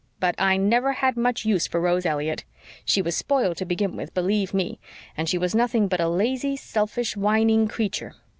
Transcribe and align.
But 0.19 0.33
I 0.39 0.57
never 0.57 0.93
had 0.93 1.15
much 1.15 1.45
use 1.45 1.67
for 1.67 1.79
Rose 1.79 2.07
Elliott. 2.07 2.43
She 2.83 3.03
was 3.03 3.15
spoiled 3.15 3.57
to 3.57 3.65
begin 3.65 3.95
with, 3.95 4.15
believe 4.15 4.51
ME, 4.51 4.79
and 5.15 5.29
she 5.29 5.37
was 5.37 5.53
nothing 5.53 5.87
but 5.87 6.01
a 6.01 6.09
lazy, 6.09 6.55
selfish, 6.55 7.15
whining 7.15 7.67
creature. 7.67 8.15